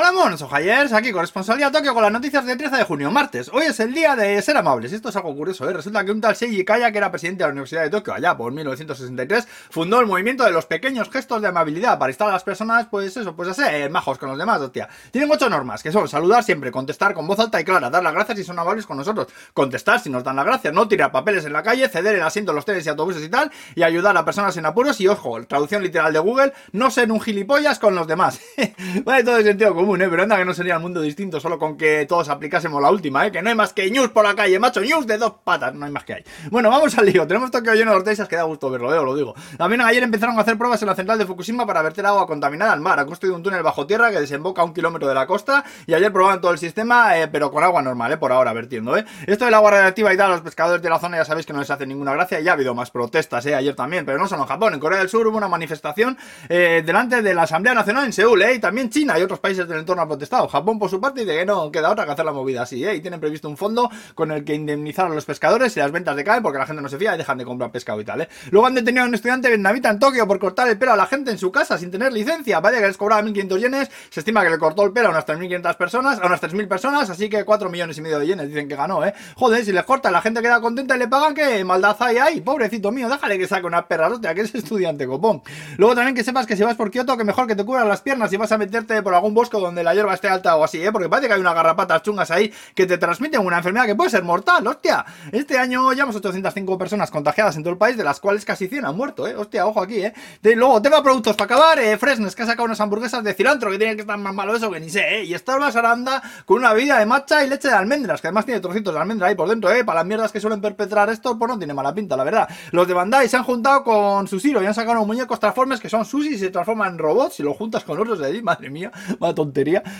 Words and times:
Hola 0.00 0.12
monos, 0.12 0.40
ojayers, 0.42 0.92
aquí 0.92 1.10
corresponsalía 1.10 1.72
Tokio 1.72 1.92
con 1.92 2.04
las 2.04 2.12
noticias 2.12 2.46
del 2.46 2.56
13 2.56 2.76
de 2.76 2.84
junio, 2.84 3.10
martes. 3.10 3.50
Hoy 3.52 3.64
es 3.64 3.80
el 3.80 3.92
día 3.92 4.14
de 4.14 4.40
ser 4.42 4.56
amables. 4.56 4.92
Esto 4.92 5.08
es 5.08 5.16
algo 5.16 5.34
curioso, 5.34 5.68
¿eh? 5.68 5.72
Resulta 5.72 6.04
que 6.04 6.12
un 6.12 6.20
tal 6.20 6.36
Seiji 6.36 6.64
Kaya, 6.64 6.92
que 6.92 6.98
era 6.98 7.10
presidente 7.10 7.42
de 7.42 7.48
la 7.48 7.50
Universidad 7.50 7.82
de 7.82 7.90
Tokio 7.90 8.14
allá 8.14 8.36
por 8.36 8.52
1963, 8.52 9.48
fundó 9.70 9.98
el 9.98 10.06
movimiento 10.06 10.44
de 10.44 10.52
los 10.52 10.66
pequeños 10.66 11.10
gestos 11.10 11.42
de 11.42 11.48
amabilidad 11.48 11.98
para 11.98 12.12
instar 12.12 12.28
a 12.28 12.32
las 12.32 12.44
personas, 12.44 12.86
pues 12.88 13.16
eso, 13.16 13.34
pues 13.34 13.48
a 13.48 13.54
ser 13.54 13.90
majos 13.90 14.18
con 14.18 14.28
los 14.28 14.38
demás, 14.38 14.60
hostia. 14.60 14.88
Tienen 15.10 15.28
ocho 15.32 15.50
normas, 15.50 15.82
que 15.82 15.90
son 15.90 16.06
saludar 16.06 16.44
siempre, 16.44 16.70
contestar 16.70 17.12
con 17.12 17.26
voz 17.26 17.40
alta 17.40 17.60
y 17.60 17.64
clara, 17.64 17.90
dar 17.90 18.04
las 18.04 18.12
gracias 18.12 18.38
si 18.38 18.44
son 18.44 18.56
amables 18.56 18.86
con 18.86 18.98
nosotros, 18.98 19.26
contestar 19.52 19.98
si 19.98 20.10
nos 20.10 20.22
dan 20.22 20.36
las 20.36 20.44
gracias, 20.44 20.72
no 20.72 20.86
tirar 20.86 21.10
papeles 21.10 21.44
en 21.44 21.52
la 21.52 21.64
calle, 21.64 21.88
ceder 21.88 22.14
el 22.14 22.22
asiento 22.22 22.52
en 22.52 22.54
los 22.54 22.64
trenes 22.64 22.86
y 22.86 22.88
autobuses 22.88 23.24
y 23.24 23.30
tal, 23.30 23.50
y 23.74 23.82
ayudar 23.82 24.16
a 24.16 24.24
personas 24.24 24.56
en 24.58 24.64
apuros 24.64 25.00
y, 25.00 25.08
ojo, 25.08 25.44
traducción 25.44 25.82
literal 25.82 26.12
de 26.12 26.20
Google, 26.20 26.52
no 26.70 26.88
ser 26.92 27.10
un 27.10 27.20
gilipollas 27.20 27.80
con 27.80 27.96
los 27.96 28.06
demás. 28.06 28.40
vale, 29.04 29.24
todo 29.24 29.38
el 29.38 29.44
sentido 29.44 29.74
común. 29.74 29.87
¿Eh? 29.96 30.08
Pero 30.10 30.22
anda 30.22 30.36
que 30.36 30.44
no 30.44 30.54
sería 30.54 30.74
el 30.74 30.80
mundo 30.80 31.00
distinto 31.00 31.40
solo 31.40 31.58
con 31.58 31.76
que 31.76 32.06
todos 32.06 32.28
aplicásemos 32.28 32.80
la 32.82 32.90
última, 32.90 33.26
¿eh? 33.26 33.32
Que 33.32 33.42
no 33.42 33.48
hay 33.48 33.54
más 33.54 33.72
que 33.72 33.90
news 33.90 34.10
por 34.10 34.24
la 34.24 34.34
calle, 34.34 34.58
macho, 34.58 34.80
news 34.80 35.06
de 35.06 35.18
dos 35.18 35.34
patas, 35.42 35.74
no 35.74 35.86
hay 35.86 35.92
más 35.92 36.04
que 36.04 36.14
hay. 36.14 36.24
Bueno, 36.50 36.70
vamos 36.70 36.96
al 36.98 37.06
lío. 37.06 37.26
Tenemos 37.26 37.50
Tokio 37.50 37.74
lleno 37.74 37.92
de 37.92 37.96
hortensas 37.96 38.28
que 38.28 38.36
da 38.36 38.42
gusto 38.42 38.70
verlo, 38.70 38.94
¿eh? 38.94 39.04
lo 39.04 39.14
digo. 39.16 39.34
También 39.56 39.80
ayer 39.80 40.02
empezaron 40.02 40.38
a 40.38 40.42
hacer 40.42 40.58
pruebas 40.58 40.80
en 40.82 40.88
la 40.88 40.94
central 40.94 41.18
de 41.18 41.26
Fukushima 41.26 41.66
para 41.66 41.82
verter 41.82 42.04
agua 42.06 42.26
contaminada 42.26 42.72
al 42.72 42.80
mar. 42.80 42.98
Han 42.98 43.06
construido 43.06 43.36
un 43.36 43.42
túnel 43.42 43.62
bajo 43.62 43.86
tierra 43.86 44.10
que 44.10 44.20
desemboca 44.20 44.62
a 44.62 44.64
un 44.64 44.74
kilómetro 44.74 45.08
de 45.08 45.14
la 45.14 45.26
costa 45.26 45.64
y 45.86 45.94
ayer 45.94 46.12
probaban 46.12 46.40
todo 46.40 46.52
el 46.52 46.58
sistema, 46.58 47.18
eh, 47.18 47.28
pero 47.28 47.50
con 47.50 47.64
agua 47.64 47.82
normal, 47.82 48.12
¿eh? 48.12 48.16
Por 48.16 48.32
ahora 48.32 48.52
vertiendo, 48.52 48.96
¿eh? 48.96 49.04
Esto 49.26 49.44
del 49.44 49.54
agua 49.54 49.70
radiactiva 49.70 50.12
y 50.12 50.16
tal, 50.16 50.30
los 50.30 50.40
pescadores 50.40 50.82
de 50.82 50.90
la 50.90 50.98
zona 50.98 51.16
ya 51.18 51.24
sabéis 51.24 51.46
que 51.46 51.52
no 51.52 51.60
les 51.60 51.70
hace 51.70 51.86
ninguna 51.86 52.12
gracia. 52.12 52.40
Ya 52.40 52.52
ha 52.52 52.54
habido 52.54 52.74
más 52.74 52.90
protestas, 52.90 53.44
¿eh? 53.46 53.54
Ayer 53.54 53.74
también, 53.74 54.04
pero 54.04 54.18
no 54.18 54.26
solo 54.26 54.42
en 54.42 54.48
Japón. 54.48 54.74
En 54.74 54.80
Corea 54.80 54.98
del 54.98 55.08
Sur 55.08 55.26
hubo 55.26 55.36
una 55.36 55.48
manifestación 55.48 56.16
eh, 56.48 56.82
delante 56.84 57.22
de 57.22 57.34
la 57.34 57.42
Asamblea 57.42 57.74
Nacional 57.74 58.04
en 58.04 58.12
Seúl, 58.12 58.42
¿eh? 58.42 58.54
Y 58.54 58.58
también 58.58 58.90
China 58.90 59.18
y 59.18 59.22
otros 59.22 59.40
países 59.40 59.67
del 59.68 59.80
entorno 59.80 60.02
han 60.02 60.08
protestado. 60.08 60.48
Japón, 60.48 60.78
por 60.78 60.90
su 60.90 61.00
parte, 61.00 61.20
dice 61.20 61.38
que 61.38 61.46
no 61.46 61.70
queda 61.70 61.90
otra 61.90 62.04
que 62.04 62.12
hacer 62.12 62.24
la 62.24 62.32
movida 62.32 62.62
así, 62.62 62.84
¿eh? 62.84 62.94
Y 62.94 63.00
tienen 63.00 63.20
previsto 63.20 63.48
un 63.48 63.56
fondo 63.56 63.90
con 64.14 64.30
el 64.30 64.44
que 64.44 64.54
indemnizar 64.54 65.06
a 65.06 65.08
los 65.10 65.24
pescadores 65.24 65.72
si 65.72 65.80
las 65.80 65.92
ventas 65.92 66.16
decaen 66.16 66.42
porque 66.42 66.58
la 66.58 66.66
gente 66.66 66.82
no 66.82 66.88
se 66.88 66.98
fía 66.98 67.14
y 67.14 67.18
dejan 67.18 67.38
de 67.38 67.44
comprar 67.44 67.70
pescado 67.70 68.00
y 68.00 68.04
tal, 68.04 68.22
¿eh? 68.22 68.28
Luego 68.50 68.66
han 68.66 68.74
detenido 68.74 69.04
a 69.04 69.08
un 69.08 69.14
estudiante 69.14 69.48
vietnamita 69.48 69.90
en 69.90 69.98
Tokio 69.98 70.26
por 70.26 70.38
cortar 70.38 70.68
el 70.68 70.78
pelo 70.78 70.92
a 70.92 70.96
la 70.96 71.06
gente 71.06 71.30
en 71.30 71.38
su 71.38 71.52
casa 71.52 71.78
sin 71.78 71.90
tener 71.90 72.12
licencia. 72.12 72.60
Vaya 72.60 72.80
que 72.80 72.86
les 72.86 72.96
cobraba 72.96 73.22
1.500 73.22 73.58
yenes. 73.58 73.90
Se 74.10 74.20
estima 74.20 74.42
que 74.42 74.50
le 74.50 74.58
cortó 74.58 74.84
el 74.84 74.92
pelo 74.92 75.08
a 75.08 75.10
unas 75.10 75.26
3.500 75.26 75.76
personas, 75.76 76.20
a 76.20 76.26
unas 76.26 76.40
3.000 76.42 76.68
personas, 76.68 77.10
así 77.10 77.28
que 77.28 77.44
4 77.44 77.68
millones 77.68 77.98
y 77.98 78.00
medio 78.00 78.18
de 78.18 78.26
yenes 78.26 78.48
dicen 78.48 78.68
que 78.68 78.76
ganó, 78.76 79.04
¿eh? 79.04 79.14
Joder, 79.36 79.64
si 79.64 79.72
les 79.72 79.84
corta 79.84 80.10
la 80.10 80.20
gente 80.20 80.40
queda 80.42 80.60
contenta 80.60 80.96
y 80.96 80.98
le 80.98 81.08
pagan, 81.08 81.34
¿qué 81.34 81.64
maldad 81.64 81.96
hay 82.00 82.16
ahí? 82.18 82.40
Pobrecito 82.40 82.90
mío, 82.90 83.08
déjale 83.08 83.38
que 83.38 83.46
saque 83.46 83.66
una 83.66 83.86
perra, 83.86 84.08
hostia, 84.08 84.34
que 84.34 84.42
es 84.42 84.54
estudiante, 84.54 85.06
copón. 85.06 85.42
Luego 85.76 85.94
también 85.94 86.14
que 86.14 86.24
sepas 86.24 86.46
que 86.46 86.56
si 86.56 86.62
vas 86.62 86.76
por 86.76 86.90
Kioto, 86.90 87.16
que 87.16 87.24
mejor 87.24 87.46
que 87.46 87.54
te 87.54 87.64
cubran 87.64 87.88
las 87.88 88.00
piernas 88.00 88.32
y 88.32 88.36
vas 88.36 88.52
a 88.52 88.58
meterte 88.58 89.02
por 89.02 89.14
algún 89.14 89.34
bosque 89.34 89.56
donde 89.60 89.82
la 89.82 89.94
hierba 89.94 90.14
esté 90.14 90.28
alta 90.28 90.56
o 90.56 90.64
así, 90.64 90.82
¿eh? 90.82 90.92
Porque 90.92 91.08
parece 91.08 91.28
que 91.28 91.34
hay 91.34 91.40
unas 91.40 91.54
garrapatas 91.54 92.02
chungas 92.02 92.30
ahí 92.30 92.52
que 92.74 92.86
te 92.86 92.98
transmiten 92.98 93.44
una 93.44 93.58
enfermedad 93.58 93.86
que 93.86 93.94
puede 93.94 94.10
ser 94.10 94.22
mortal, 94.22 94.66
hostia. 94.66 95.04
Este 95.32 95.58
año 95.58 95.92
llevamos 95.92 96.16
805 96.16 96.78
personas 96.78 97.10
contagiadas 97.10 97.56
en 97.56 97.62
todo 97.62 97.72
el 97.72 97.78
país, 97.78 97.96
de 97.96 98.04
las 98.04 98.20
cuales 98.20 98.44
casi 98.44 98.68
100 98.68 98.86
han 98.86 98.96
muerto, 98.96 99.26
¿eh? 99.26 99.34
Hostia, 99.36 99.66
ojo 99.66 99.82
aquí, 99.82 100.04
¿eh? 100.04 100.12
Luego, 100.42 100.80
tema 100.82 101.02
productos 101.02 101.36
para 101.36 101.54
acabar, 101.54 101.78
eh, 101.78 101.96
Fresnes, 101.98 102.34
que 102.34 102.42
ha 102.42 102.46
sacado 102.46 102.64
unas 102.64 102.80
hamburguesas 102.80 103.22
de 103.22 103.34
cilantro 103.34 103.70
que 103.70 103.78
tienen 103.78 103.96
que 103.96 104.02
estar 104.02 104.18
más 104.18 104.34
malo 104.34 104.54
eso 104.56 104.70
que 104.70 104.80
ni 104.80 104.90
sé, 104.90 105.18
¿eh? 105.18 105.24
Y 105.24 105.34
está 105.34 105.58
la 105.58 105.70
saranda 105.70 106.22
con 106.44 106.58
una 106.58 106.72
bebida 106.72 106.98
de 106.98 107.06
matcha 107.06 107.44
y 107.44 107.48
leche 107.48 107.68
de 107.68 107.74
almendras, 107.74 108.20
que 108.20 108.28
además 108.28 108.44
tiene 108.44 108.60
trocitos 108.60 108.94
de 108.94 109.00
almendra 109.00 109.28
ahí 109.28 109.34
por 109.34 109.48
dentro, 109.48 109.70
¿eh? 109.70 109.84
Para 109.84 110.00
las 110.00 110.06
mierdas 110.06 110.32
que 110.32 110.40
suelen 110.40 110.60
perpetrar 110.60 111.08
esto, 111.10 111.38
pues 111.38 111.48
no 111.48 111.58
tiene 111.58 111.74
mala 111.74 111.94
pinta, 111.94 112.16
la 112.16 112.24
verdad. 112.24 112.48
Los 112.72 112.86
de 112.86 112.94
Bandai 112.94 113.28
se 113.28 113.36
han 113.36 113.44
juntado 113.44 113.84
con 113.84 114.26
Susiro 114.26 114.62
y 114.62 114.66
han 114.66 114.74
sacado 114.74 114.92
unos 114.92 115.06
muñecos 115.06 115.38
transformes 115.40 115.80
que 115.80 115.88
son 115.88 116.04
sushi 116.04 116.34
y 116.34 116.38
se 116.38 116.50
transforman 116.50 116.94
en 116.94 116.98
robots 116.98 117.40
y 117.40 117.42
lo 117.42 117.54
juntas 117.54 117.84
con 117.84 118.00
otros 118.00 118.18
de 118.18 118.26
allí, 118.26 118.42
madre 118.42 118.70
mía, 118.70 118.90
va 119.22 119.34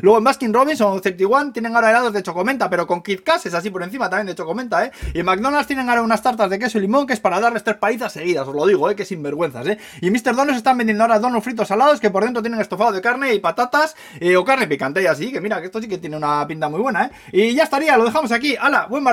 Luego 0.00 0.18
en 0.18 0.24
Baskin 0.24 0.52
Robbins 0.52 0.80
o 0.80 1.00
31 1.00 1.52
tienen 1.52 1.74
ahora 1.74 1.90
helados 1.90 2.12
de 2.12 2.22
chocomenta, 2.22 2.68
pero 2.68 2.86
con 2.86 3.02
Kit 3.02 3.22
es 3.44 3.54
así 3.54 3.70
por 3.70 3.82
encima 3.82 4.08
también 4.10 4.26
de 4.26 4.34
chocomenta, 4.34 4.84
¿eh? 4.84 4.92
Y 5.14 5.20
en 5.20 5.26
McDonald's 5.26 5.66
tienen 5.66 5.88
ahora 5.88 6.02
unas 6.02 6.22
tartas 6.22 6.50
de 6.50 6.58
queso 6.58 6.78
y 6.78 6.82
limón 6.82 7.06
que 7.06 7.12
es 7.12 7.20
para 7.20 7.40
darles 7.40 7.64
tres 7.64 7.76
palizas 7.76 8.12
seguidas, 8.12 8.46
os 8.46 8.54
lo 8.54 8.66
digo, 8.66 8.90
¿eh? 8.90 8.96
Que 8.96 9.04
sinvergüenzas, 9.04 9.66
¿eh? 9.66 9.78
Y 10.00 10.10
Mr. 10.10 10.34
Donuts 10.34 10.56
están 10.56 10.78
vendiendo 10.78 11.04
ahora 11.04 11.18
donuts 11.18 11.44
fritos 11.44 11.68
salados 11.68 12.00
que 12.00 12.10
por 12.10 12.24
dentro 12.24 12.42
tienen 12.42 12.60
estofado 12.60 12.92
de 12.92 13.00
carne 13.00 13.34
y 13.34 13.38
patatas 13.38 13.96
eh, 14.20 14.36
o 14.36 14.44
carne 14.44 14.66
picante 14.66 15.02
y 15.02 15.06
así, 15.06 15.32
que 15.32 15.40
mira, 15.40 15.60
que 15.60 15.66
esto 15.66 15.80
sí 15.80 15.88
que 15.88 15.98
tiene 15.98 16.16
una 16.16 16.46
pinta 16.46 16.68
muy 16.68 16.80
buena, 16.80 17.06
¿eh? 17.06 17.10
Y 17.32 17.54
ya 17.54 17.64
estaría, 17.64 17.96
lo 17.96 18.04
dejamos 18.04 18.32
aquí. 18.32 18.56
¡Hala! 18.56 18.86
Buen 18.86 19.02
martes. 19.02 19.10